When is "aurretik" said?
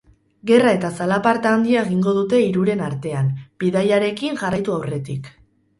4.81-5.33